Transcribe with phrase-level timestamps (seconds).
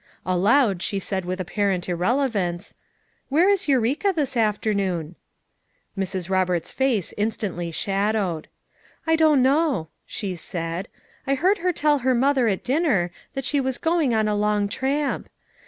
[0.25, 2.73] Aloud, she said with apparent irrelevance."
[3.29, 5.13] Where is Eureka this afternoon?"
[5.95, 6.27] Mrs.
[6.27, 8.47] Roberts's face instantly shadowed.
[9.05, 10.87] "I don't know," she said.
[11.27, 14.67] "I heard her tell her mother at dinner that she was going on a long
[14.67, 15.29] tramp.